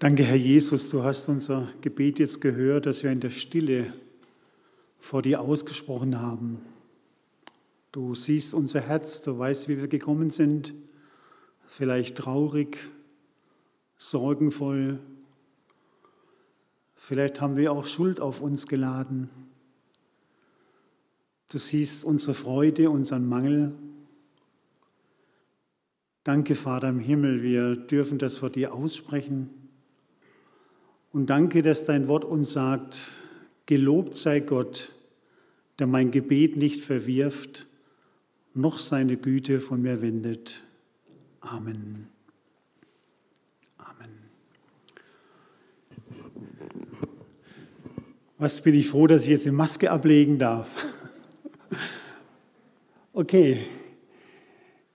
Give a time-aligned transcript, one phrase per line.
[0.00, 3.92] Danke, Herr Jesus, du hast unser Gebet jetzt gehört, das wir in der Stille
[4.98, 6.58] vor dir ausgesprochen haben.
[7.92, 10.74] Du siehst unser Herz, du weißt, wie wir gekommen sind,
[11.64, 12.76] vielleicht traurig,
[13.96, 14.98] sorgenvoll.
[16.96, 19.30] Vielleicht haben wir auch Schuld auf uns geladen.
[21.50, 23.72] Du siehst unsere Freude, unseren Mangel.
[26.24, 29.63] Danke, Vater im Himmel, wir dürfen das vor dir aussprechen.
[31.14, 33.12] Und danke, dass dein Wort uns sagt,
[33.66, 34.90] gelobt sei Gott,
[35.78, 37.68] der mein Gebet nicht verwirft,
[38.52, 40.64] noch seine Güte von mir wendet.
[41.40, 42.08] Amen.
[43.78, 44.10] Amen.
[48.36, 50.76] Was bin ich froh, dass ich jetzt die Maske ablegen darf.
[53.16, 53.64] Okay.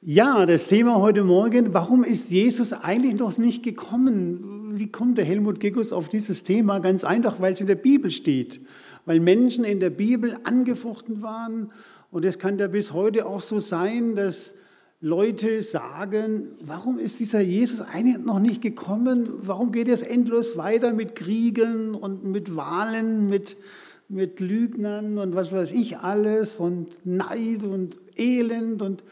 [0.02, 4.49] Ja, das Thema heute Morgen, warum ist Jesus eigentlich noch nicht gekommen?
[4.80, 6.80] Wie kommt der Helmut Gegus auf dieses Thema?
[6.80, 8.62] Ganz einfach, weil es in der Bibel steht.
[9.06, 11.72] Weil Menschen in der Bibel angefochten waren.
[12.12, 14.56] Und es kann ja bis heute auch so sein, dass
[15.02, 19.30] Leute sagen, warum ist dieser Jesus eigentlich noch nicht gekommen?
[19.42, 23.58] Warum geht es endlos weiter mit Kriegen und mit Wahlen, mit,
[24.08, 29.04] mit Lügnern und was weiß ich alles und Neid und Elend und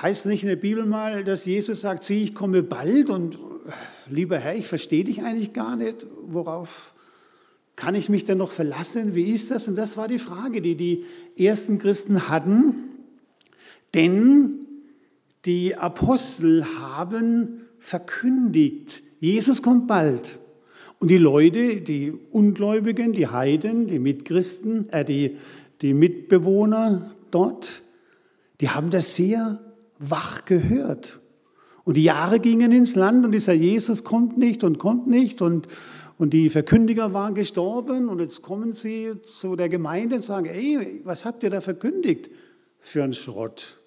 [0.00, 3.38] heißt nicht in der Bibel mal, dass Jesus sagt, sieh, ich komme bald und
[4.10, 6.94] lieber Herr, ich verstehe dich eigentlich gar nicht, worauf
[7.76, 9.14] kann ich mich denn noch verlassen?
[9.14, 9.68] Wie ist das?
[9.68, 11.04] Und das war die Frage, die die
[11.36, 12.74] ersten Christen hatten.
[13.94, 14.66] Denn
[15.44, 20.38] die Apostel haben verkündigt, Jesus kommt bald.
[20.98, 25.36] Und die Leute, die Ungläubigen, die Heiden, die Mitchristen, äh, die,
[25.82, 27.82] die Mitbewohner dort,
[28.60, 29.60] die haben das sehr
[29.98, 31.20] wach gehört.
[31.86, 35.68] Und die Jahre gingen ins Land und dieser Jesus kommt nicht und kommt nicht und,
[36.18, 41.00] und die Verkündiger waren gestorben und jetzt kommen sie zu der Gemeinde und sagen, ey,
[41.04, 42.28] was habt ihr da verkündigt
[42.80, 43.78] für einen Schrott?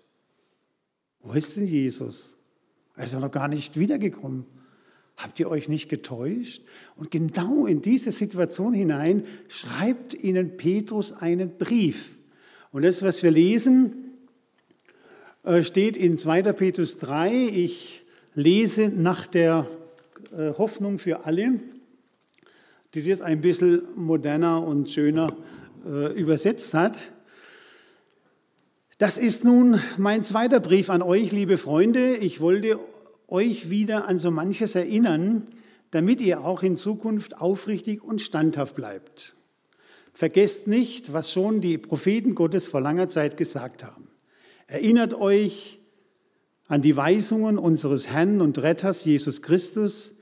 [1.22, 2.38] Wo ist denn Jesus?
[2.96, 4.46] Er ist noch gar nicht wiedergekommen.
[5.18, 6.64] Habt ihr euch nicht getäuscht?
[6.96, 12.18] Und genau in diese Situation hinein schreibt ihnen Petrus einen Brief.
[12.72, 14.09] Und das, was wir lesen,
[15.64, 16.54] steht in 2.
[16.54, 17.32] Petrus 3.
[17.52, 18.04] Ich
[18.36, 19.68] lese nach der
[20.32, 21.60] äh, Hoffnung für alle,
[22.94, 25.36] die das ein bisschen moderner und schöner
[25.86, 27.00] äh, übersetzt hat.
[29.00, 32.16] Das ist nun mein zweiter Brief an euch, liebe Freunde.
[32.18, 32.80] Ich wollte
[33.28, 35.48] euch wieder an so manches erinnern,
[35.90, 39.36] damit ihr auch in Zukunft aufrichtig und standhaft bleibt.
[40.14, 44.10] Vergesst nicht, was schon die Propheten Gottes vor langer Zeit gesagt haben.
[44.70, 45.80] Erinnert euch
[46.68, 50.18] an die Weisungen unseres Herrn und Retters Jesus Christus,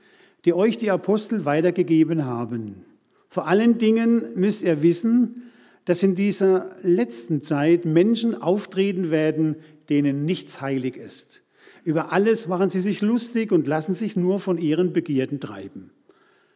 [0.46, 2.86] die euch die Apostel weitergegeben haben.
[3.28, 5.50] Vor allen Dingen müsst ihr wissen,
[5.84, 9.56] dass in dieser letzten Zeit Menschen auftreten werden,
[9.90, 11.42] denen nichts heilig ist.
[11.84, 15.90] Über alles machen sie sich lustig und lassen sich nur von ihren Begierden treiben.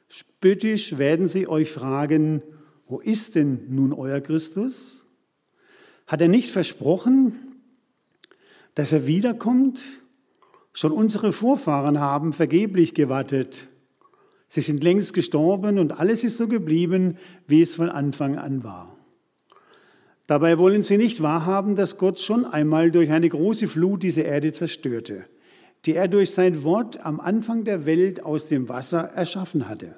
[0.08, 2.42] Spöttisch werden sie euch fragen,
[2.86, 5.04] wo ist denn nun euer Christus?
[6.06, 7.51] Hat er nicht versprochen,
[8.74, 9.80] dass er wiederkommt?
[10.72, 13.68] Schon unsere Vorfahren haben vergeblich gewartet.
[14.48, 17.16] Sie sind längst gestorben und alles ist so geblieben,
[17.46, 18.96] wie es von Anfang an war.
[20.26, 24.52] Dabei wollen sie nicht wahrhaben, dass Gott schon einmal durch eine große Flut diese Erde
[24.52, 25.26] zerstörte,
[25.84, 29.96] die er durch sein Wort am Anfang der Welt aus dem Wasser erschaffen hatte.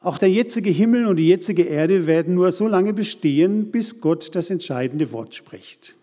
[0.00, 4.34] Auch der jetzige Himmel und die jetzige Erde werden nur so lange bestehen, bis Gott
[4.36, 5.96] das entscheidende Wort spricht.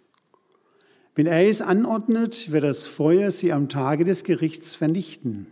[1.15, 5.47] Wenn er es anordnet, wird das Feuer sie am Tage des Gerichts vernichten.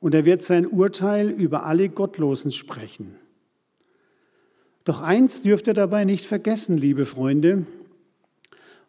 [0.00, 3.16] Und er wird sein Urteil über alle Gottlosen sprechen.
[4.84, 7.66] Doch eins dürft ihr dabei nicht vergessen, liebe Freunde.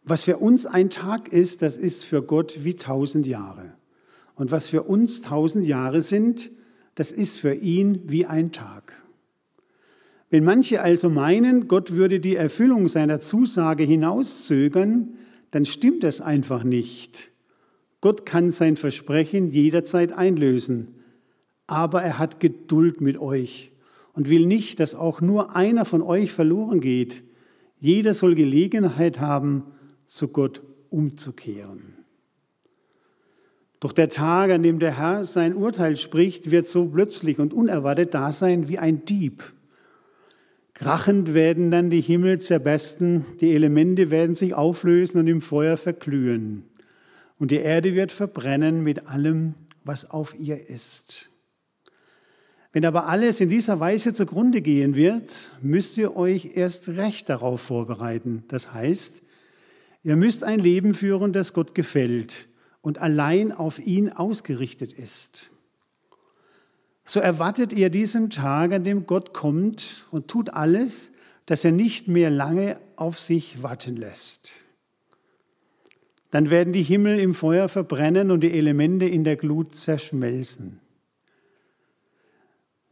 [0.04, 3.74] Was für uns ein Tag ist, das ist für Gott wie tausend Jahre.
[4.36, 6.52] Und was für uns tausend Jahre sind,
[6.96, 8.94] das ist für ihn wie ein Tag.
[10.30, 15.16] Wenn manche also meinen, Gott würde die Erfüllung seiner Zusage hinauszögern,
[15.52, 17.32] dann stimmt das einfach nicht.
[18.02, 20.96] Gott kann sein Versprechen jederzeit einlösen,
[21.68, 23.72] aber er hat Geduld mit euch
[24.14, 27.24] und will nicht, dass auch nur einer von euch verloren geht.
[27.78, 29.64] Jeder soll Gelegenheit haben,
[30.08, 31.94] zu Gott umzukehren.
[33.80, 38.14] Doch der Tag, an dem der Herr sein Urteil spricht, wird so plötzlich und unerwartet
[38.14, 39.44] da sein wie ein Dieb.
[40.80, 46.64] Krachend werden dann die Himmel zerbersten, die Elemente werden sich auflösen und im Feuer verglühen.
[47.38, 51.32] Und die Erde wird verbrennen mit allem, was auf ihr ist.
[52.72, 57.60] Wenn aber alles in dieser Weise zugrunde gehen wird, müsst ihr euch erst recht darauf
[57.60, 58.46] vorbereiten.
[58.48, 59.24] Das heißt,
[60.04, 62.48] ihr müsst ein Leben führen, das Gott gefällt
[62.80, 65.52] und allein auf ihn ausgerichtet ist.
[67.10, 71.12] So erwartet ihr diesen Tag, an dem Gott kommt und tut alles,
[71.48, 74.54] dass er nicht mehr lange auf sich warten lässt.
[76.30, 80.82] Dann werden die Himmel im Feuer verbrennen und die Elemente in der Glut zerschmelzen.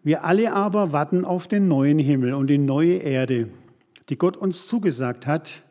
[0.01, 3.49] Wir alle aber warten auf den neuen Himmel und die neue Erde,
[4.09, 5.61] die Gott uns zugesagt hat.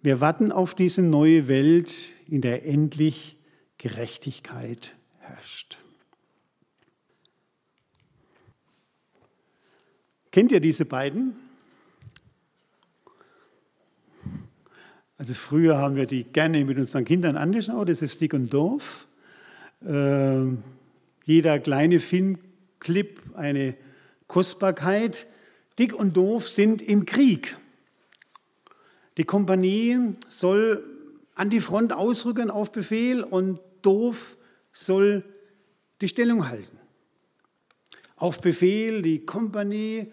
[0.00, 1.94] Wir warten auf diese neue Welt,
[2.26, 3.36] in der endlich
[3.76, 5.78] Gerechtigkeit herrscht.
[10.32, 11.34] Kennt ihr diese beiden?
[15.18, 19.08] Also früher haben wir die gerne mit unseren Kindern angeschaut, das ist Dick und Dorf.
[19.84, 20.46] Äh,
[21.24, 23.76] jeder kleine Filmclip eine
[24.28, 25.26] Kostbarkeit.
[25.78, 27.56] Dick und Doof sind im Krieg.
[29.16, 30.84] Die Kompanie soll
[31.34, 34.36] an die Front ausrücken auf Befehl und Doof
[34.72, 35.24] soll
[36.00, 36.78] die Stellung halten.
[38.16, 40.12] Auf Befehl, die Kompanie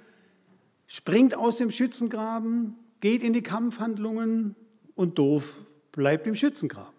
[0.88, 4.56] springt aus dem Schützengraben, geht in die Kampfhandlungen
[4.96, 5.62] und Doof
[5.92, 6.96] bleibt im Schützengraben.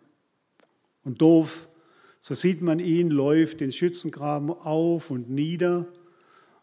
[1.03, 1.69] Und Doof,
[2.21, 5.87] so sieht man ihn, läuft den Schützengraben auf und nieder.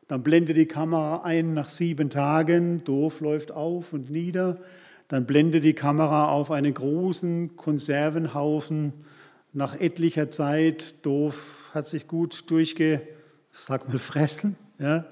[0.07, 4.59] Dann blendet die Kamera ein nach sieben Tagen, Doof läuft auf und nieder.
[5.07, 8.93] Dann blendet die Kamera auf einen großen Konservenhaufen
[9.51, 11.05] nach etlicher Zeit.
[11.05, 13.01] Doof hat sich gut durchge,
[13.51, 14.57] sag mal, fressen.
[14.77, 15.05] Ja.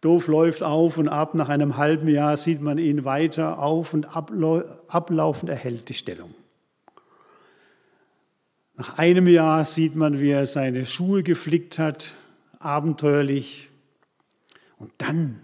[0.00, 1.34] Doof läuft auf und ab.
[1.34, 6.34] Nach einem halben Jahr sieht man ihn weiter auf und ablaufend erhält die Stellung.
[8.76, 12.14] Nach einem Jahr sieht man, wie er seine Schuhe geflickt hat,
[12.58, 13.68] abenteuerlich.
[14.78, 15.38] Und dann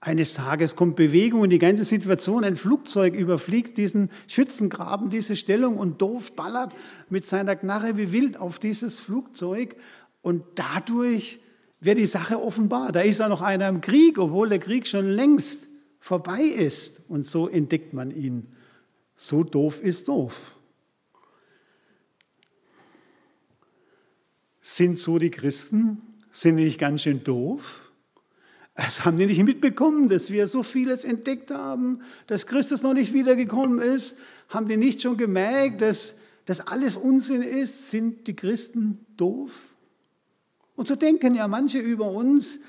[0.00, 2.42] eines Tages kommt Bewegung in die ganze Situation.
[2.42, 6.74] Ein Flugzeug überfliegt diesen Schützengraben, diese Stellung und doof ballert
[7.10, 9.76] mit seiner Knarre wie wild auf dieses Flugzeug.
[10.20, 11.38] Und dadurch
[11.80, 12.92] wird die Sache offenbar.
[12.92, 15.68] Da ist ja noch einer im Krieg, obwohl der Krieg schon längst
[16.00, 17.02] vorbei ist.
[17.08, 18.48] Und so entdeckt man ihn.
[19.16, 20.56] So doof ist doof.
[24.60, 26.02] Sind so die Christen?
[26.30, 27.90] Sind die nicht ganz schön doof?
[28.74, 33.12] Das haben die nicht mitbekommen, dass wir so vieles entdeckt haben, dass Christus noch nicht
[33.12, 34.18] wiedergekommen ist.
[34.48, 37.90] Haben die nicht schon gemerkt, dass das alles Unsinn ist?
[37.90, 39.67] Sind die Christen doof?
[40.78, 42.60] Und so denken ja manche über uns.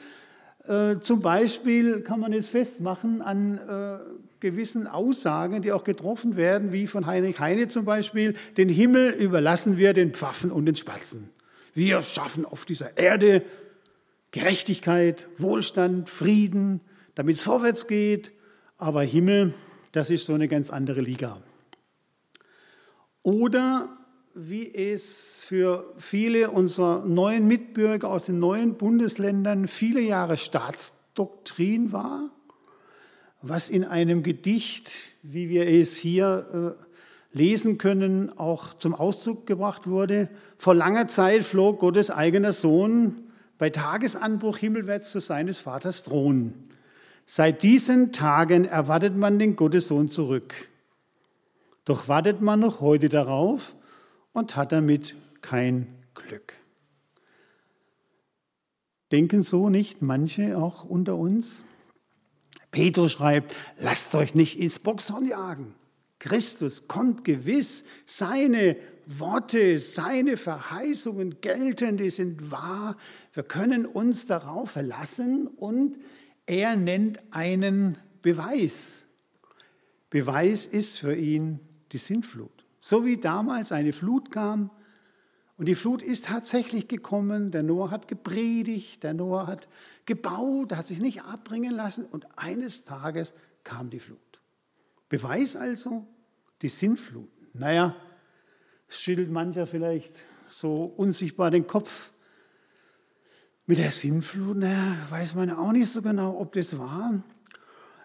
[0.67, 3.99] Äh, zum Beispiel kann man jetzt festmachen an äh,
[4.39, 9.77] gewissen Aussagen, die auch getroffen werden, wie von Heinrich Heine zum Beispiel, den Himmel überlassen
[9.77, 11.29] wir den Pfaffen und den Spatzen.
[11.75, 13.43] Wir schaffen auf dieser Erde
[14.31, 16.81] Gerechtigkeit, Wohlstand, Frieden,
[17.13, 18.31] damit es vorwärts geht.
[18.79, 19.53] Aber Himmel,
[19.91, 21.43] das ist so eine ganz andere Liga.
[23.21, 23.98] Oder
[24.33, 32.29] wie es für viele unserer neuen Mitbürger aus den neuen Bundesländern viele Jahre Staatsdoktrin war,
[33.41, 34.91] was in einem Gedicht,
[35.23, 40.29] wie wir es hier äh, lesen können, auch zum Ausdruck gebracht wurde.
[40.57, 46.53] Vor langer Zeit flog Gottes eigener Sohn bei Tagesanbruch himmelwärts zu seines Vaters Thron.
[47.25, 50.53] Seit diesen Tagen erwartet man den Gottessohn zurück.
[51.85, 53.75] Doch wartet man noch heute darauf
[54.39, 56.53] und hat damit kein Glück.
[59.11, 61.61] Denken so nicht manche auch unter uns?
[62.71, 65.73] Petrus schreibt, lasst euch nicht ins Boxhorn jagen.
[66.19, 72.95] Christus kommt gewiss, seine Worte, seine Verheißungen gelten, die sind wahr.
[73.33, 75.97] Wir können uns darauf verlassen und
[76.45, 79.05] er nennt einen Beweis.
[80.09, 81.59] Beweis ist für ihn
[81.91, 82.58] die Sintflut.
[82.79, 84.71] So wie damals eine Flut kam
[85.57, 89.67] und die Flut ist tatsächlich gekommen, der Noah hat gepredigt, der Noah hat
[90.05, 93.33] gebaut, hat sich nicht abbringen lassen und eines Tages
[93.63, 94.19] kam die Flut.
[95.09, 96.07] Beweis also
[96.61, 97.29] die Sintflut.
[97.53, 97.95] Naja,
[98.87, 102.11] schüttelt mancher vielleicht so unsichtbar den Kopf.
[103.65, 107.21] Mit der Sinnflut, naja, weiß man auch nicht so genau, ob das war.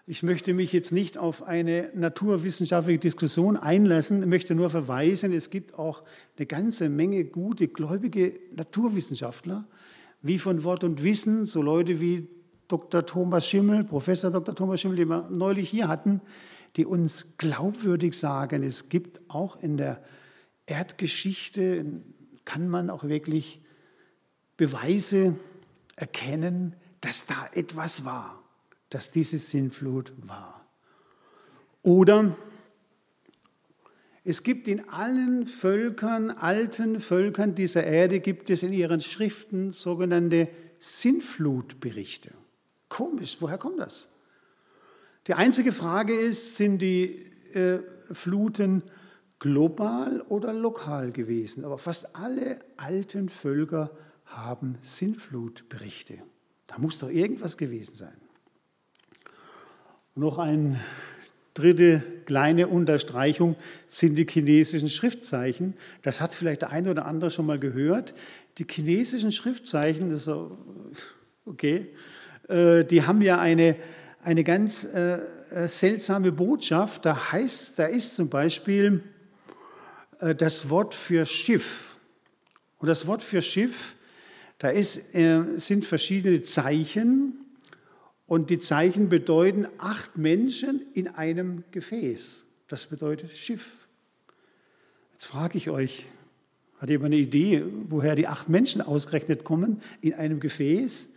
[0.07, 5.49] Ich möchte mich jetzt nicht auf eine naturwissenschaftliche Diskussion einlassen, ich möchte nur verweisen, es
[5.49, 6.03] gibt auch
[6.37, 9.67] eine ganze Menge gute, gläubige Naturwissenschaftler,
[10.21, 12.27] wie von Wort und Wissen, so Leute wie
[12.67, 13.05] Dr.
[13.05, 14.53] Thomas Schimmel, Professor Dr.
[14.53, 16.21] Thomas Schimmel, den wir neulich hier hatten,
[16.75, 20.03] die uns glaubwürdig sagen, es gibt auch in der
[20.67, 21.83] Erdgeschichte
[22.43, 23.59] kann man auch wirklich
[24.55, 25.35] Beweise
[25.95, 28.44] erkennen, dass da etwas war,
[28.89, 30.65] dass diese Sintflut war.
[31.81, 32.35] Oder
[34.23, 40.49] es gibt in allen Völkern, alten Völkern dieser Erde, gibt es in ihren Schriften sogenannte
[40.79, 42.31] Sintflutberichte.
[42.89, 44.09] Komisch, woher kommt das?
[45.27, 47.23] Die einzige Frage ist, sind die
[47.53, 47.79] äh,
[48.11, 48.83] Fluten
[49.37, 51.63] global oder lokal gewesen?
[51.63, 53.91] Aber fast alle alten Völker
[54.25, 56.17] haben Sintflutberichte.
[56.65, 58.17] Da muss doch irgendwas gewesen sein.
[60.17, 60.79] Noch ein
[61.55, 65.73] Dritte kleine Unterstreichung sind die chinesischen Schriftzeichen.
[66.03, 68.15] Das hat vielleicht der eine oder andere schon mal gehört.
[68.57, 70.35] Die chinesischen Schriftzeichen, das ist
[71.45, 71.87] okay,
[72.47, 73.75] äh, die haben ja eine,
[74.21, 75.19] eine ganz äh,
[75.51, 77.05] äh, seltsame Botschaft.
[77.05, 79.03] Da heißt, da ist zum Beispiel
[80.37, 81.97] das Wort für Schiff.
[82.77, 83.97] Und das Wort für Schiff,
[84.59, 87.44] da ist, sind verschiedene Zeichen
[88.27, 92.47] und die Zeichen bedeuten acht Menschen in einem Gefäß.
[92.67, 93.87] Das bedeutet Schiff.
[95.13, 96.07] Jetzt frage ich euch,
[96.79, 101.09] hat jemand eine Idee, woher die acht Menschen ausgerechnet kommen in einem Gefäß?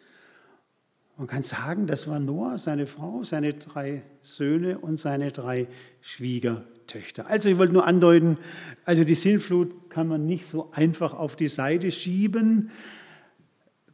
[1.16, 5.66] Man kann sagen, das war Noah, seine Frau, seine drei Söhne und seine drei
[6.00, 7.26] Schwiegertöchter.
[7.26, 8.38] Also ich wollte nur andeuten,
[8.84, 12.70] also die Sintflut kann man nicht so einfach auf die Seite schieben.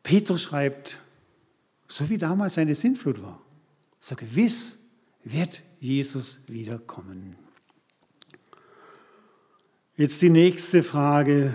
[0.02, 0.98] Petrus schreibt,
[1.88, 3.40] so wie damals eine Sintflut war.
[4.00, 4.90] So gewiss
[5.24, 7.36] wird Jesus wiederkommen.
[9.96, 11.54] Jetzt die nächste Frage.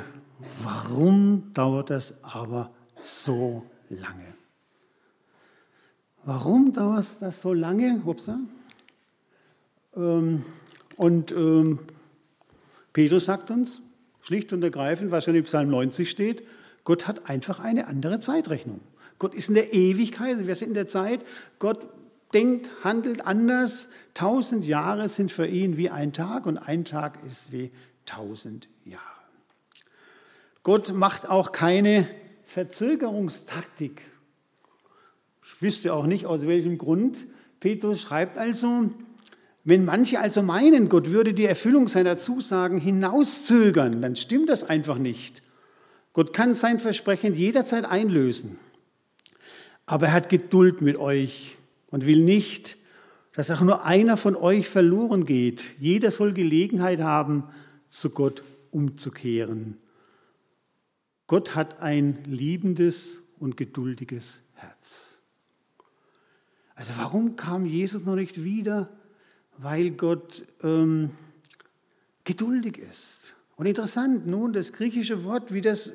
[0.63, 2.71] Warum dauert das aber
[3.01, 4.33] so lange?
[6.23, 8.01] Warum dauert das so lange?
[8.05, 8.39] Upsa.
[9.95, 10.45] Ähm,
[10.95, 11.79] und ähm,
[12.93, 13.81] Petrus sagt uns
[14.21, 16.43] schlicht und ergreifend, was schon im Psalm 90 steht,
[16.83, 18.79] Gott hat einfach eine andere Zeitrechnung.
[19.19, 21.21] Gott ist in der Ewigkeit, wir sind in der Zeit.
[21.59, 21.87] Gott
[22.33, 23.89] denkt, handelt anders.
[24.13, 27.71] Tausend Jahre sind für ihn wie ein Tag und ein Tag ist wie
[28.05, 29.03] tausend Jahre.
[30.63, 32.07] Gott macht auch keine
[32.45, 34.01] Verzögerungstaktik.
[35.43, 37.17] Ich wüsste auch nicht, aus welchem Grund.
[37.59, 38.89] Petrus schreibt also,
[39.63, 44.97] wenn manche also meinen, Gott würde die Erfüllung seiner Zusagen hinauszögern, dann stimmt das einfach
[44.97, 45.41] nicht.
[46.13, 48.57] Gott kann sein Versprechen jederzeit einlösen.
[49.89, 51.57] Aber er hat Geduld mit euch
[51.89, 52.77] und will nicht,
[53.33, 55.63] dass auch nur einer von euch verloren geht.
[55.79, 57.45] Jeder soll Gelegenheit haben,
[57.87, 59.79] zu Gott umzukehren.
[61.25, 65.23] Gott hat ein liebendes und geduldiges Herz.
[66.75, 68.91] Also warum kam Jesus noch nicht wieder?
[69.57, 71.09] Weil Gott ähm,
[72.25, 73.33] geduldig ist.
[73.55, 75.93] Und interessant, nun das griechische Wort, wie das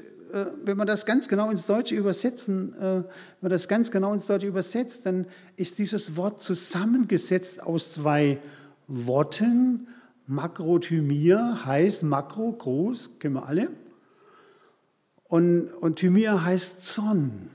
[0.65, 3.05] wenn man das ganz genau ins Deutsche übersetzen, äh, wenn
[3.41, 5.27] man das ganz genau ins Deutsche übersetzt, dann
[5.57, 8.41] ist dieses Wort zusammengesetzt aus zwei
[8.89, 9.89] Worten.
[10.27, 13.69] Makrothymia heißt Makro, groß, kennen wir alle.
[15.25, 17.51] Und, und Thymia heißt Zorn.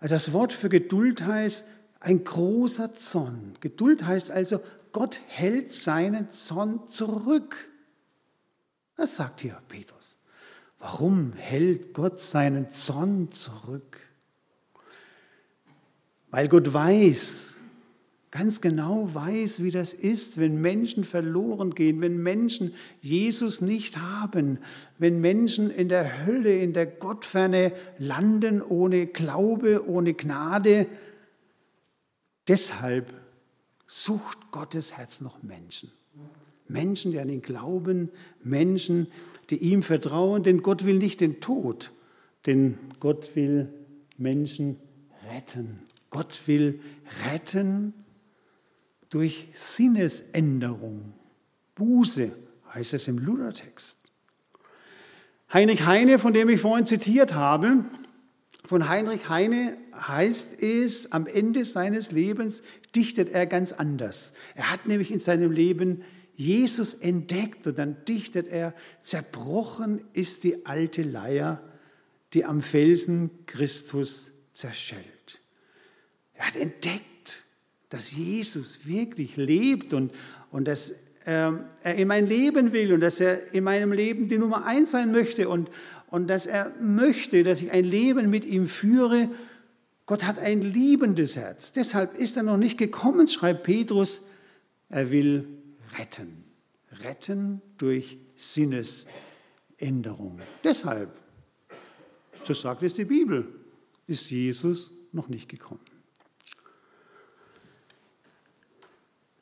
[0.00, 1.66] Also das Wort für Geduld heißt
[2.00, 3.56] ein großer Zorn.
[3.60, 4.60] Geduld heißt also,
[4.92, 7.56] Gott hält seinen Zorn zurück.
[8.96, 10.17] Das sagt hier Petrus.
[10.78, 13.98] Warum hält Gott seinen Zorn zurück?
[16.30, 17.58] Weil Gott weiß,
[18.30, 24.58] ganz genau weiß, wie das ist, wenn Menschen verloren gehen, wenn Menschen Jesus nicht haben,
[24.98, 30.86] wenn Menschen in der Hölle, in der Gottferne landen ohne Glaube, ohne Gnade.
[32.46, 33.12] Deshalb
[33.86, 35.90] sucht Gottes Herz noch Menschen.
[36.68, 38.10] Menschen, die an ihn glauben,
[38.42, 39.08] Menschen,
[39.50, 41.90] die ihm vertrauen, denn Gott will nicht den Tod,
[42.46, 43.68] denn Gott will
[44.16, 44.76] Menschen
[45.30, 45.80] retten.
[46.10, 46.80] Gott will
[47.26, 47.94] retten
[49.10, 51.14] durch Sinnesänderung.
[51.74, 52.30] Buße
[52.74, 53.98] heißt es im Luthertext.
[55.52, 57.84] Heinrich Heine, von dem ich vorhin zitiert habe,
[58.66, 62.62] von Heinrich Heine heißt es, am Ende seines Lebens
[62.94, 64.34] dichtet er ganz anders.
[64.54, 66.02] Er hat nämlich in seinem Leben
[66.38, 71.60] Jesus entdeckt und dann dichtet er, zerbrochen ist die alte Leier,
[72.32, 75.40] die am Felsen Christus zerschellt.
[76.34, 77.42] Er hat entdeckt,
[77.88, 80.12] dass Jesus wirklich lebt und,
[80.52, 80.94] und dass
[81.26, 84.92] ähm, er in mein Leben will und dass er in meinem Leben die Nummer eins
[84.92, 85.70] sein möchte und,
[86.06, 89.28] und dass er möchte, dass ich ein Leben mit ihm führe.
[90.06, 91.72] Gott hat ein liebendes Herz.
[91.72, 94.22] Deshalb ist er noch nicht gekommen, schreibt Petrus.
[94.88, 95.57] Er will
[95.98, 96.44] retten.
[97.02, 99.18] Retten durch Sinnesänderung.
[99.78, 100.40] Änderung.
[100.64, 101.10] Deshalb,
[102.44, 103.46] so sagt es die Bibel,
[104.06, 105.80] ist Jesus noch nicht gekommen.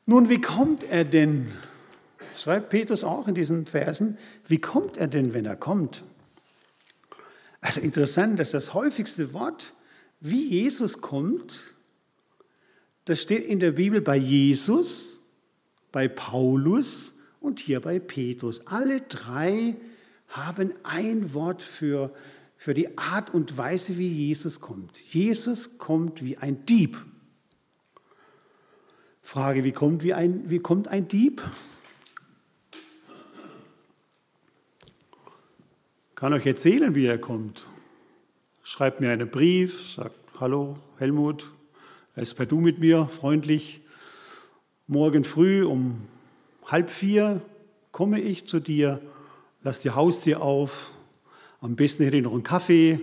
[0.04, 1.50] Nun, wie kommt er denn?
[2.36, 4.18] Schreibt Petrus auch in diesen Versen.
[4.46, 6.04] Wie kommt er denn, wenn er kommt?
[7.60, 9.72] Also interessant, dass das häufigste Wort,
[10.20, 11.74] wie Jesus kommt,
[13.06, 15.15] das steht in der Bibel bei Jesus,
[15.96, 18.66] bei Paulus und hier bei Petrus.
[18.66, 19.76] Alle drei
[20.28, 22.14] haben ein Wort für,
[22.58, 24.94] für die Art und Weise, wie Jesus kommt.
[24.98, 26.98] Jesus kommt wie ein Dieb.
[29.22, 31.42] Frage, wie kommt, wie ein, wie kommt ein Dieb?
[36.14, 37.68] Kann euch erzählen, wie er kommt.
[38.62, 41.50] Schreibt mir einen Brief, sagt, hallo Helmut,
[42.14, 43.80] er ist bei Du mit mir, freundlich.
[44.88, 46.02] Morgen früh um
[46.64, 47.40] halb vier
[47.90, 49.00] komme ich zu dir,
[49.62, 50.92] lass die Haustür auf,
[51.60, 53.00] am besten hätte ich noch einen Kaffee,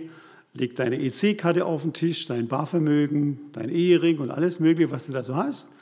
[0.54, 5.12] leg deine EC-Karte auf den Tisch, dein Barvermögen, dein Ehering und alles Mögliche, was du
[5.12, 5.72] da so hast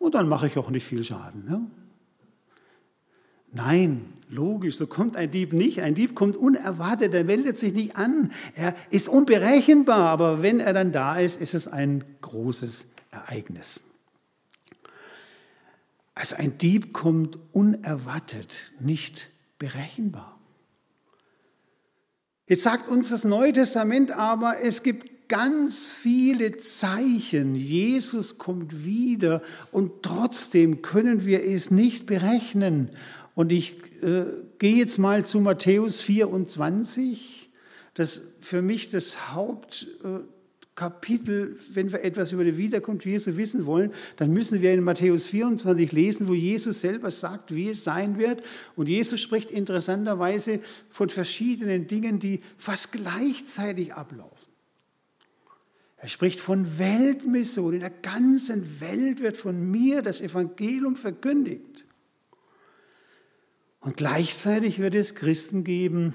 [0.00, 1.44] und dann mache ich auch nicht viel Schaden.
[1.44, 1.60] Ne?
[3.52, 5.82] Nein, logisch, so kommt ein Dieb nicht.
[5.82, 8.32] Ein Dieb kommt unerwartet, er meldet sich nicht an.
[8.56, 13.84] Er ist unberechenbar, aber wenn er dann da ist, ist es ein großes Ereignis.
[16.14, 19.28] Also ein Dieb kommt unerwartet, nicht
[19.58, 20.38] berechenbar.
[22.46, 27.54] Jetzt sagt uns das Neue Testament aber, es gibt ganz viele Zeichen.
[27.54, 29.42] Jesus kommt wieder
[29.72, 32.90] und trotzdem können wir es nicht berechnen.
[33.34, 34.24] Und ich äh,
[34.58, 37.50] gehe jetzt mal zu Matthäus 24,
[37.94, 39.32] das für mich das
[40.80, 45.28] Hauptkapitel, wenn wir etwas über die Wiederkunft Jesu wissen wollen, dann müssen wir in Matthäus
[45.28, 48.42] 24 lesen, wo Jesus selber sagt, wie es sein wird.
[48.74, 50.60] Und Jesus spricht interessanterweise
[50.90, 54.48] von verschiedenen Dingen, die fast gleichzeitig ablaufen.
[55.96, 57.74] Er spricht von Weltmission.
[57.74, 61.86] In der ganzen Welt wird von mir das Evangelium verkündigt.
[63.80, 66.14] Und gleichzeitig wird es Christen geben,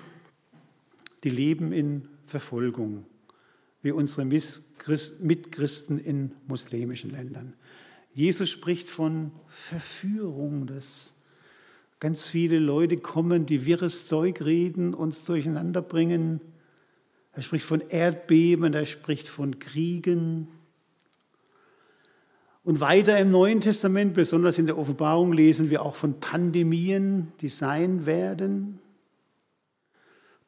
[1.24, 3.06] die leben in Verfolgung,
[3.82, 7.54] wie unsere Mitchristen in muslimischen Ländern.
[8.13, 11.13] Jesus spricht von Verführung, dass
[12.00, 16.42] ganz viele Leute kommen, die wirres Zeug reden, uns durcheinander bringen
[17.39, 20.50] er spricht von Erdbeben, er spricht von Kriegen.
[22.65, 27.48] Und weiter im Neuen Testament, besonders in der Offenbarung, lesen wir auch von Pandemien, die
[27.48, 28.80] sein werden.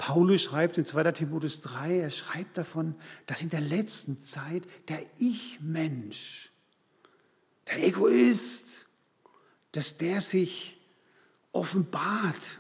[0.01, 1.11] Paulus schreibt in 2.
[1.11, 2.95] Timotheus 3, er schreibt davon,
[3.27, 6.49] dass in der letzten Zeit der Ich-Mensch,
[7.67, 8.87] der Egoist,
[9.73, 10.81] dass der sich
[11.51, 12.57] offenbart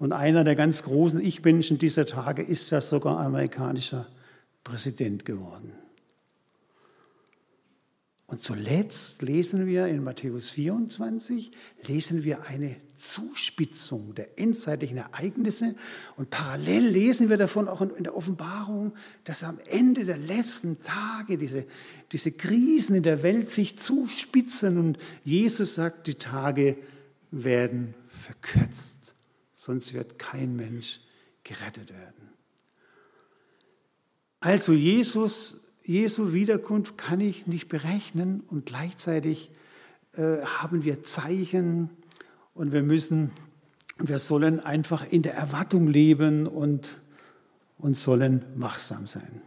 [0.00, 4.08] und einer der ganz großen Ich-Menschen dieser Tage ist ja sogar amerikanischer
[4.64, 5.72] Präsident geworden.
[8.28, 11.50] Und zuletzt lesen wir in Matthäus 24,
[11.82, 15.74] lesen wir eine Zuspitzung der endzeitlichen Ereignisse
[16.16, 21.38] und parallel lesen wir davon auch in der Offenbarung, dass am Ende der letzten Tage
[21.38, 21.64] diese,
[22.12, 26.76] diese Krisen in der Welt sich zuspitzen und Jesus sagt, die Tage
[27.32, 28.98] werden verkürzt
[29.58, 31.00] sonst wird kein Mensch
[31.42, 32.30] gerettet werden.
[34.38, 39.50] Also Jesus, Jesu Wiederkunft kann ich nicht berechnen und gleichzeitig
[40.12, 41.88] äh, haben wir Zeichen
[42.52, 43.30] und wir müssen,
[43.96, 46.98] wir sollen einfach in der Erwartung leben und,
[47.78, 49.40] und sollen wachsam sein.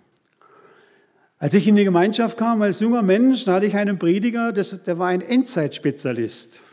[1.38, 4.84] Als ich in die Gemeinschaft kam als junger Mensch, da hatte ich einen Prediger, das,
[4.84, 6.64] der war ein Endzeitspezialist.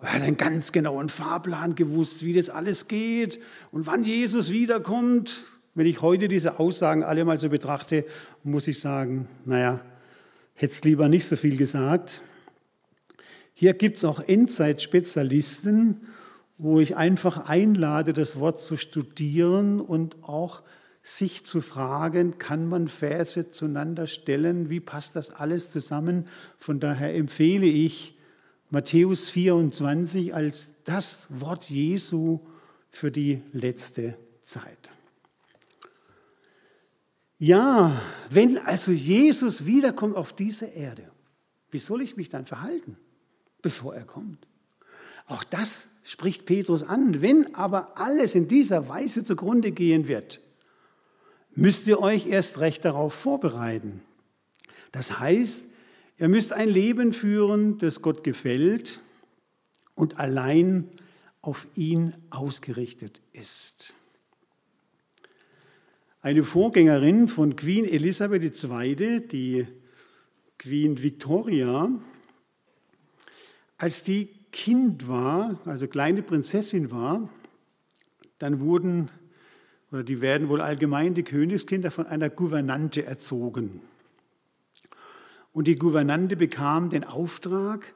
[0.00, 3.40] Er hat einen ganz genauen Fahrplan gewusst, wie das alles geht
[3.72, 5.42] und wann Jesus wiederkommt.
[5.76, 8.06] Wenn ich heute diese Aussagen alle mal so betrachte,
[8.42, 9.82] muss ich sagen, naja,
[10.54, 12.22] hätte es lieber nicht so viel gesagt.
[13.52, 16.00] Hier gibt es auch Endzeitspezialisten,
[16.56, 20.62] wo ich einfach einlade, das Wort zu studieren und auch
[21.02, 26.26] sich zu fragen, kann man Verse zueinander stellen, wie passt das alles zusammen?
[26.58, 28.16] Von daher empfehle ich,
[28.70, 32.40] Matthäus 24 als das Wort Jesu
[32.90, 34.95] für die letzte Zeit.
[37.38, 41.10] Ja, wenn also Jesus wiederkommt auf diese Erde,
[41.70, 42.96] wie soll ich mich dann verhalten,
[43.62, 44.46] bevor er kommt?
[45.26, 47.20] Auch das spricht Petrus an.
[47.20, 50.40] Wenn aber alles in dieser Weise zugrunde gehen wird,
[51.54, 54.02] müsst ihr euch erst recht darauf vorbereiten.
[54.92, 55.64] Das heißt,
[56.18, 59.00] Ihr müsst ein Leben führen, das Gott gefällt
[59.94, 60.88] und allein
[61.42, 63.92] auf ihn ausgerichtet ist.
[66.26, 69.64] Eine Vorgängerin von Queen Elisabeth II., die
[70.58, 71.88] Queen Victoria,
[73.78, 77.30] als die Kind war, also kleine Prinzessin war,
[78.40, 79.08] dann wurden,
[79.92, 83.80] oder die werden wohl allgemein die Königskinder von einer Gouvernante erzogen.
[85.52, 87.94] Und die Gouvernante bekam den Auftrag,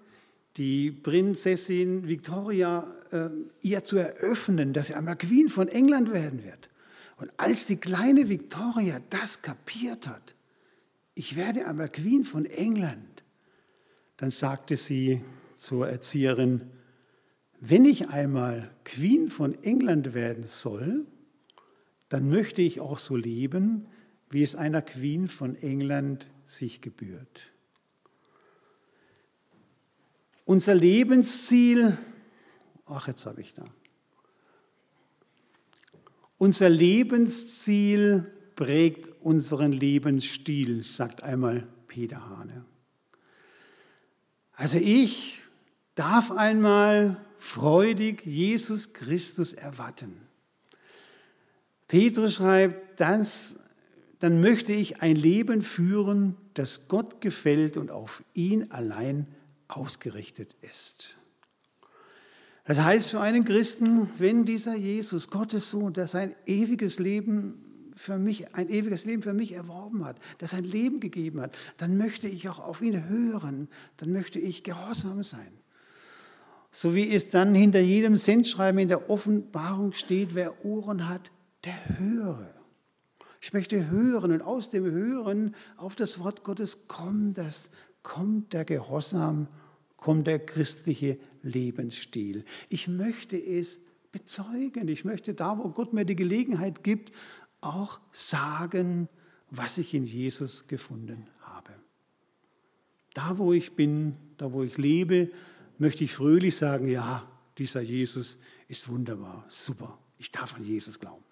[0.57, 3.31] die Prinzessin Victoria äh,
[3.63, 6.70] ihr zu eröffnen, dass sie einmal Queen von England werden wird.
[7.21, 10.35] Und als die kleine Victoria das kapiert hat,
[11.15, 13.23] ich werde einmal Queen von England,
[14.17, 15.23] dann sagte sie
[15.55, 16.71] zur Erzieherin,
[17.61, 21.05] wenn ich einmal Queen von England werden soll,
[22.09, 23.87] dann möchte ich auch so leben,
[24.31, 27.53] wie es einer Queen von England sich gebührt.
[30.47, 31.99] Unser Lebensziel,
[32.87, 33.67] ach jetzt habe ich da,
[36.41, 42.65] unser Lebensziel prägt unseren Lebensstil, sagt einmal Peter Hane.
[44.55, 45.43] Also ich
[45.95, 50.17] darf einmal freudig Jesus Christus erwarten.
[51.89, 53.57] Petrus schreibt, das,
[54.19, 59.27] dann möchte ich ein Leben führen, das Gott gefällt und auf ihn allein
[59.69, 61.17] ausgerichtet ist.
[62.71, 68.17] Das heißt für einen Christen, wenn dieser Jesus, Gottes Sohn, der sein ewiges Leben für
[68.17, 72.29] mich, ein ewiges Leben für mich erworben hat, der sein Leben gegeben hat, dann möchte
[72.29, 75.51] ich auch auf ihn hören, dann möchte ich gehorsam sein.
[76.71, 81.33] So wie es dann hinter jedem Sendschreiben in der Offenbarung steht, wer Ohren hat,
[81.65, 82.55] der höre.
[83.41, 87.71] Ich möchte hören und aus dem Hören auf das Wort Gottes kommt, das,
[88.05, 89.49] kommt der Gehorsam,
[89.97, 92.45] kommt der christliche Lebensstil.
[92.69, 93.81] Ich möchte es
[94.13, 94.89] bezeugen.
[94.89, 97.13] Ich möchte da, wo Gott mir die Gelegenheit gibt,
[97.61, 99.09] auch sagen,
[99.51, 101.71] was ich in Jesus gefunden habe.
[103.15, 105.31] Da, wo ich bin, da, wo ich lebe,
[105.79, 109.99] möchte ich fröhlich sagen, ja, dieser Jesus ist wunderbar, super.
[110.19, 111.25] Ich darf an Jesus glauben.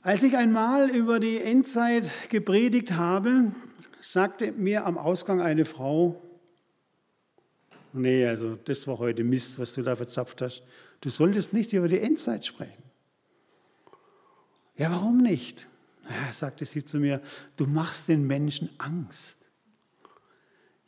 [0.00, 3.52] Als ich einmal über die Endzeit gepredigt habe,
[4.00, 6.20] sagte mir am Ausgang eine Frau,
[7.92, 10.62] nee, also das war heute Mist, was du da verzapft hast.
[11.00, 12.82] Du solltest nicht über die Endzeit sprechen.
[14.76, 15.68] Ja, warum nicht?
[16.08, 17.20] Ja, sagte sie zu mir,
[17.56, 19.38] du machst den Menschen Angst.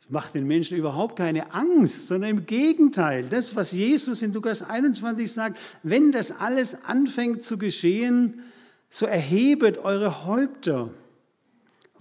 [0.01, 3.27] Ich mache den Menschen überhaupt keine Angst, sondern im Gegenteil.
[3.29, 8.41] Das, was Jesus in Lukas 21 sagt, wenn das alles anfängt zu geschehen,
[8.89, 10.89] so erhebet eure Häupter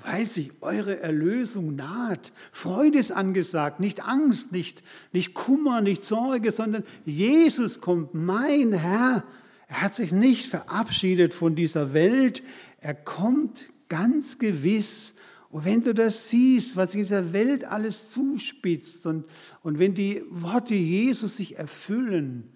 [0.04, 2.32] weil sich eure Erlösung naht.
[2.52, 4.82] Freude ist angesagt, nicht Angst, nicht,
[5.12, 9.24] nicht Kummer, nicht Sorge, sondern Jesus kommt, mein Herr.
[9.68, 12.42] Er hat sich nicht verabschiedet von dieser Welt.
[12.80, 15.16] Er kommt ganz gewiss.
[15.50, 19.24] Und wenn du das siehst, was in dieser Welt alles zuspitzt und,
[19.62, 22.52] und wenn die Worte Jesus sich erfüllen,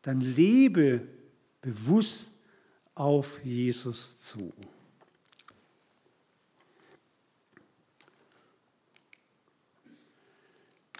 [0.00, 1.06] dann lebe
[1.60, 2.38] bewusst
[2.94, 4.52] auf Jesus zu.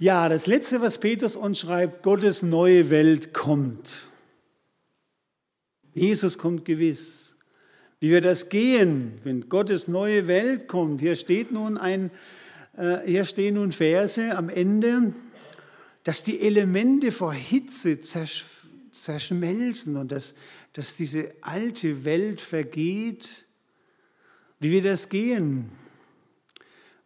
[0.03, 4.09] Ja, das Letzte, was Petrus uns schreibt, Gottes neue Welt kommt.
[5.95, 7.37] Jesus kommt gewiss.
[8.01, 11.01] Wie wird das gehen, wenn Gottes neue Welt kommt?
[11.01, 12.11] Hier steht nun ein,
[12.77, 15.15] äh, hier stehen nun Verse am Ende,
[16.03, 18.45] dass die Elemente vor Hitze zersch
[18.91, 20.35] zerschmelzen und dass,
[20.73, 23.45] dass diese alte Welt vergeht.
[24.59, 25.71] Wie wird das gehen?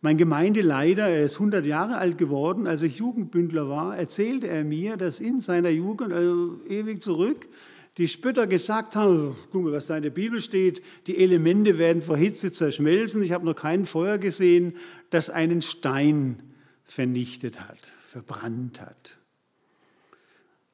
[0.03, 4.97] Mein Gemeindeleiter, er ist 100 Jahre alt geworden, als ich Jugendbündler war, erzählte er mir,
[4.97, 7.49] dass in seiner Jugend, also ewig zurück,
[7.97, 12.03] die Spötter gesagt haben, guck mal, was da in der Bibel steht, die Elemente werden
[12.03, 13.23] vor Hitze zerschmelzen.
[13.23, 14.77] Ich habe noch kein Feuer gesehen,
[15.09, 16.43] das einen Stein
[16.85, 19.17] vernichtet hat, verbrannt hat.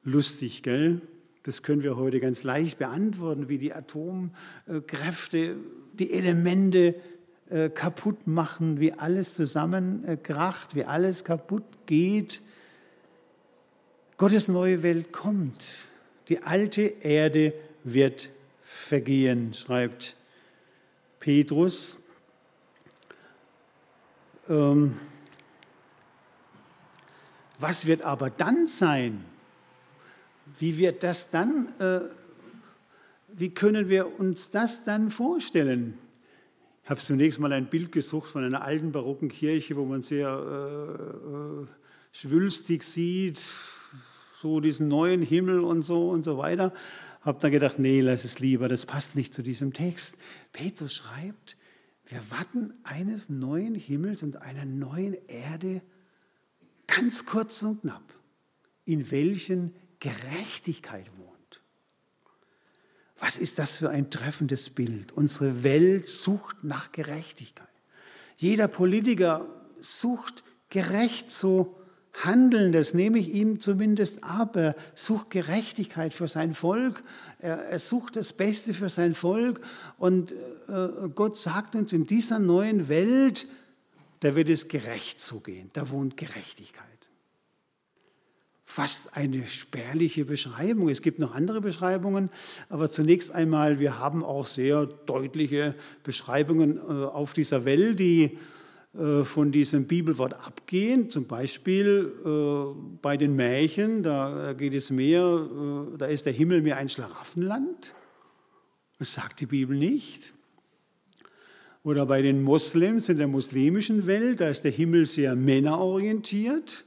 [0.03, 1.01] Lustig, gell?
[1.43, 5.57] Das können wir heute ganz leicht beantworten, wie die Atomkräfte,
[5.93, 6.95] die Elemente
[7.53, 12.41] äh, kaputt machen, wie alles zusammenkracht, wie alles kaputt geht.
[14.17, 15.63] Gottes neue Welt kommt.
[16.29, 18.29] Die alte Erde wird
[18.63, 20.15] vergehen, schreibt
[21.19, 21.99] Petrus.
[24.49, 24.97] Ähm,
[27.59, 29.23] was wird aber dann sein?
[30.57, 31.99] Wie wird das dann, äh,
[33.27, 35.99] wie können wir uns das dann vorstellen?
[36.83, 40.27] Ich habe zunächst mal ein Bild gesucht von einer alten barocken Kirche, wo man sehr
[40.27, 41.65] äh,
[42.11, 43.39] schwülstig sieht,
[44.35, 46.73] so diesen neuen Himmel und so und so weiter.
[47.21, 50.17] Habe dann gedacht, nee, lass es lieber, das passt nicht zu diesem Text.
[50.51, 51.55] Petrus schreibt,
[52.05, 55.81] wir warten eines neuen Himmels und einer neuen Erde
[56.85, 58.13] ganz kurz und knapp,
[58.83, 61.32] in welchen Gerechtigkeit wohnt.
[63.23, 65.13] Was ist das für ein treffendes Bild?
[65.13, 67.69] Unsere Welt sucht nach Gerechtigkeit.
[68.35, 69.47] Jeder Politiker
[69.79, 71.73] sucht gerecht zu
[72.11, 74.57] handeln, das nehme ich ihm zumindest ab.
[74.57, 77.01] Er sucht Gerechtigkeit für sein Volk,
[77.39, 79.61] er, sucht das Beste für sein Volk
[79.97, 80.33] und
[80.67, 83.47] äh, Gott sagt uns, in dieser neuen Welt,
[84.19, 86.92] da wird es gerecht zugehen, da wohnt Gerechtigkeit.
[88.73, 90.89] Fast eine spärliche Beschreibung.
[90.89, 92.31] Es gibt noch andere Beschreibungen,
[92.69, 98.39] aber zunächst einmal, wir haben auch sehr deutliche Beschreibungen äh, auf dieser Welt, die
[98.97, 101.11] äh, von diesem Bibelwort abgehen.
[101.11, 105.47] Zum Beispiel äh, bei den Märchen, da geht es mehr,
[105.99, 107.93] da ist der Himmel mehr ein Schlaraffenland.
[108.97, 110.33] Das sagt die Bibel nicht.
[111.83, 116.85] Oder bei den Moslems in der muslimischen Welt, da ist der Himmel sehr männerorientiert.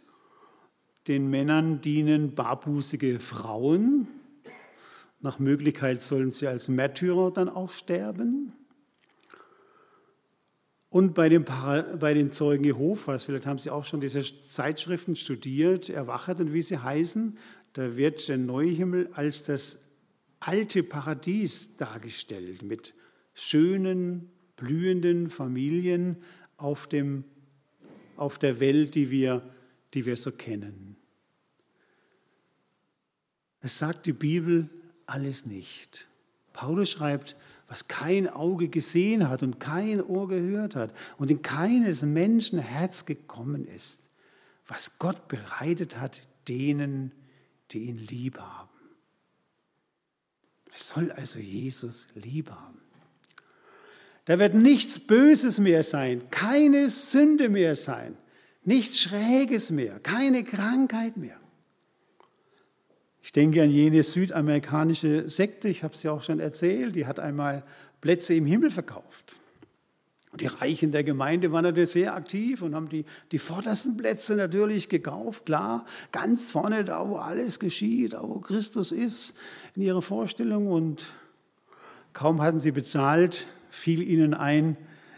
[1.08, 4.08] Den Männern dienen barbusige Frauen.
[5.20, 8.52] Nach Möglichkeit sollen sie als Märtyrer dann auch sterben.
[10.88, 15.90] Und bei den, bei den Zeugen Jehovas, vielleicht haben Sie auch schon diese Zeitschriften studiert,
[15.90, 17.36] Erwachet und wie sie heißen,
[17.74, 19.80] da wird der neue Himmel als das
[20.40, 22.94] alte Paradies dargestellt mit
[23.34, 26.16] schönen, blühenden Familien
[26.56, 27.24] auf, dem,
[28.16, 29.42] auf der Welt, die wir,
[29.92, 30.85] die wir so kennen.
[33.66, 34.70] Es sagt die Bibel
[35.06, 36.06] alles nicht.
[36.52, 37.34] Paulus schreibt,
[37.66, 43.06] was kein Auge gesehen hat und kein Ohr gehört hat und in keines Menschen Herz
[43.06, 44.10] gekommen ist,
[44.68, 47.10] was Gott bereitet hat denen,
[47.72, 48.70] die ihn lieb haben.
[50.72, 52.80] Es soll also Jesus lieb haben.
[54.26, 58.16] Da wird nichts Böses mehr sein, keine Sünde mehr sein,
[58.62, 61.40] nichts Schräges mehr, keine Krankheit mehr.
[63.26, 67.18] Ich denke an jene südamerikanische Sekte, ich habe es ja auch schon erzählt, die hat
[67.18, 67.64] einmal
[68.00, 69.34] Plätze im Himmel verkauft.
[70.38, 74.88] Die Reichen der Gemeinde waren natürlich sehr aktiv und haben die, die vordersten Plätze natürlich
[74.88, 79.34] gekauft, klar, ganz vorne da, wo alles geschieht, da wo Christus ist,
[79.74, 80.68] in ihrer Vorstellung.
[80.68, 81.12] Und
[82.12, 84.76] kaum hatten sie bezahlt, fiel ihnen ein,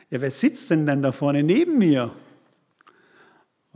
[0.09, 2.11] ja, wer sitzt denn dann da vorne neben mir?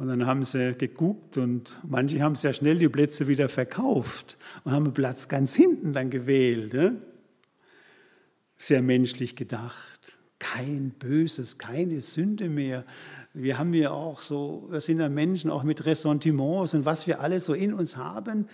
[0.02, 4.72] Und dann haben sie geguckt und manche haben sehr schnell die Plätze wieder verkauft und
[4.72, 6.94] haben einen Platz ganz hinten dann gewählt.
[8.56, 10.16] Sehr menschlich gedacht.
[10.40, 12.84] Kein Böses, keine Sünde mehr.
[13.32, 17.20] Wir haben ja auch so, wir sind ja Menschen auch mit Ressentiments und was wir
[17.20, 18.48] alles so in uns haben.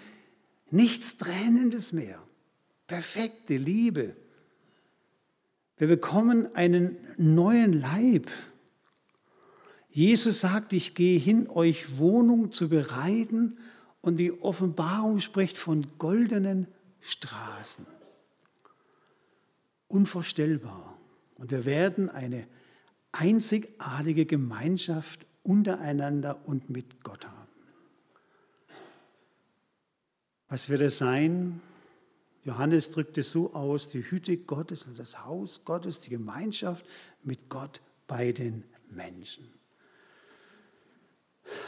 [0.70, 2.18] Nichts Trennendes mehr.
[2.86, 4.14] Perfekte Liebe.
[5.78, 8.30] Wir bekommen einen neuen Leib.
[9.90, 13.58] Jesus sagt, ich gehe hin, euch Wohnung zu bereiten
[14.00, 16.66] und die Offenbarung spricht von goldenen
[17.00, 17.86] Straßen.
[19.88, 20.98] Unvorstellbar.
[21.36, 22.46] Und wir werden eine
[23.12, 27.48] einzigartige Gemeinschaft untereinander und mit Gott haben.
[30.48, 31.60] Was wird es sein?
[32.44, 36.86] Johannes drückt es so aus, die Hütte Gottes, also das Haus Gottes, die Gemeinschaft
[37.22, 39.57] mit Gott bei den Menschen.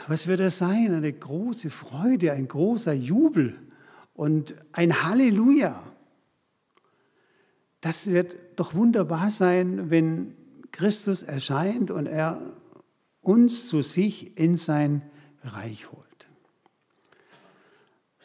[0.07, 0.93] Was wird es sein?
[0.93, 3.55] Eine große Freude, ein großer Jubel
[4.13, 5.83] und ein Halleluja.
[7.81, 10.35] Das wird doch wunderbar sein, wenn
[10.71, 12.39] Christus erscheint und er
[13.21, 15.01] uns zu sich in sein
[15.43, 16.05] Reich holt.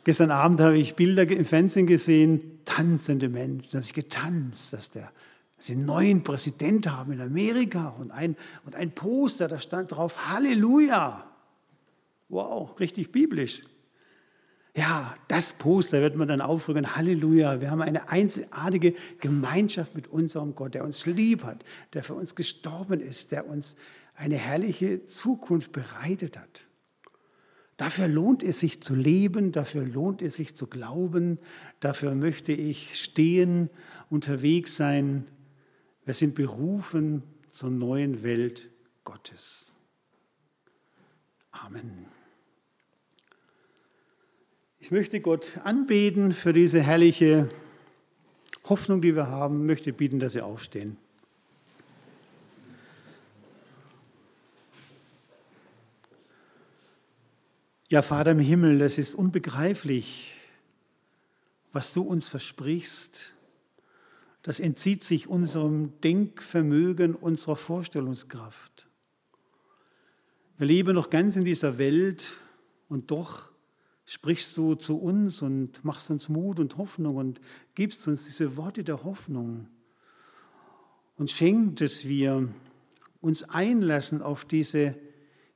[0.04, 3.70] Gestern Abend habe ich Bilder im Fernsehen gesehen, tanzende Menschen.
[3.72, 5.10] Da habe ich getanzt, dass, der,
[5.56, 9.92] dass sie einen neuen Präsident haben in Amerika und ein, und ein Poster, da stand
[9.92, 11.24] drauf Halleluja.
[12.28, 13.62] Wow, richtig biblisch.
[14.76, 16.96] Ja, das Poster wird man dann aufrücken.
[16.96, 22.14] Halleluja, wir haben eine einzigartige Gemeinschaft mit unserem Gott, der uns lieb hat, der für
[22.14, 23.76] uns gestorben ist, der uns
[24.14, 26.66] eine herrliche Zukunft bereitet hat.
[27.78, 31.38] Dafür lohnt es sich zu leben, dafür lohnt es sich zu glauben,
[31.80, 33.70] dafür möchte ich stehen,
[34.10, 35.26] unterwegs sein.
[36.04, 38.70] Wir sind berufen zur neuen Welt
[39.04, 39.74] Gottes.
[41.50, 42.15] Amen.
[44.86, 47.50] Ich möchte Gott anbeten für diese herrliche
[48.68, 49.62] Hoffnung, die wir haben.
[49.62, 50.96] Ich möchte bieten, dass Sie aufstehen.
[57.88, 60.36] Ja, Vater im Himmel, das ist unbegreiflich,
[61.72, 63.34] was du uns versprichst.
[64.44, 68.86] Das entzieht sich unserem Denkvermögen, unserer Vorstellungskraft.
[70.58, 72.38] Wir leben noch ganz in dieser Welt
[72.88, 73.55] und doch
[74.06, 77.40] sprichst du zu uns und machst uns Mut und Hoffnung und
[77.74, 79.66] gibst uns diese Worte der Hoffnung
[81.16, 82.48] und schenkt, dass wir
[83.20, 84.94] uns einlassen auf diese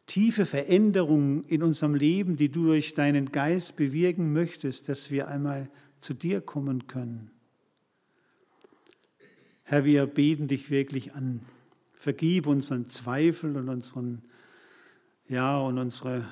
[0.06, 5.70] tiefe Veränderung in unserem Leben, die du durch deinen Geist bewirken möchtest, dass wir einmal
[6.00, 7.30] zu dir kommen können.
[9.62, 11.42] Herr, wir beten dich wirklich an.
[11.92, 14.22] Vergib unseren Zweifel und unseren,
[15.28, 16.26] ja, und unsere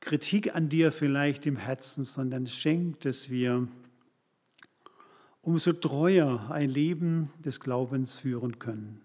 [0.00, 3.68] Kritik an dir vielleicht im Herzen, sondern schenk, dass wir
[5.42, 9.00] umso treuer ein Leben des Glaubens führen können.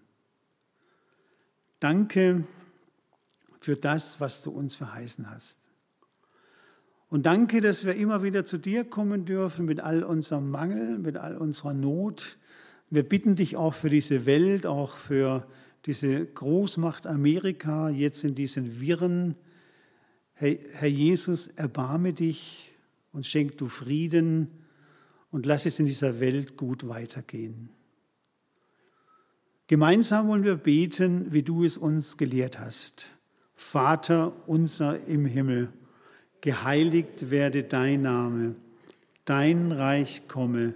[1.80, 2.46] Danke
[3.60, 5.58] für das, was du uns verheißen hast.
[7.08, 11.16] Und danke, dass wir immer wieder zu dir kommen dürfen mit all unserem Mangel, mit
[11.16, 12.38] all unserer Not.
[12.90, 15.46] Wir bitten dich auch für diese Welt, auch für
[15.84, 19.36] diese Großmacht Amerika, jetzt in diesen Wirren.
[20.38, 22.74] Herr Jesus, erbarme dich
[23.12, 24.48] und schenk du Frieden
[25.30, 27.70] und lass es in dieser Welt gut weitergehen.
[29.66, 33.16] Gemeinsam wollen wir beten, wie du es uns gelehrt hast.
[33.54, 35.72] Vater unser im Himmel
[36.42, 38.56] geheiligt werde dein Name,
[39.24, 40.74] dein Reich komme,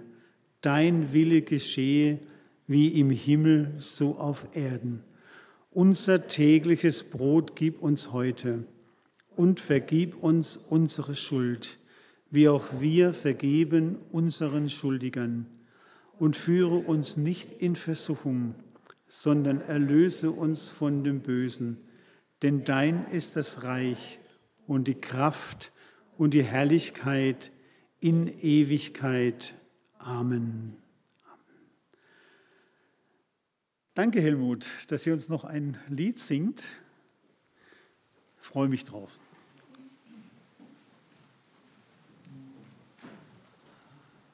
[0.61, 2.19] dein Wille geschehe,
[2.65, 5.03] wie im Himmel so auf Erden.
[5.69, 8.65] Unser tägliches Brot gib uns heute
[9.35, 11.79] und vergib uns unsere Schuld,
[12.29, 15.45] wie auch wir vergeben unseren Schuldigern.
[16.19, 18.53] Und führe uns nicht in Versuchung,
[19.07, 21.77] sondern erlöse uns von dem Bösen.
[22.43, 24.19] Denn dein ist das Reich
[24.67, 25.71] und die Kraft
[26.17, 27.51] und die Herrlichkeit
[27.99, 29.55] in Ewigkeit.
[29.97, 30.77] Amen.
[33.93, 36.65] Danke, Helmut, dass ihr uns noch ein Lied singt.
[38.41, 39.19] Ich freue mich drauf.